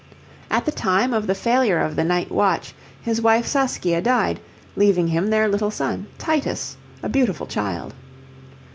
At 0.49 0.65
the 0.65 0.71
time 0.71 1.13
of 1.13 1.27
the 1.27 1.35
failure 1.35 1.77
of 1.77 1.95
the 1.95 2.03
'Night 2.03 2.31
Watch,' 2.31 2.73
his 3.03 3.21
wife 3.21 3.45
Saskia 3.45 4.01
died, 4.01 4.39
leaving 4.75 5.09
him 5.09 5.29
their 5.29 5.47
little 5.47 5.69
son, 5.69 6.07
Titus, 6.17 6.75
a 7.03 7.07
beautiful 7.07 7.45
child. 7.45 7.93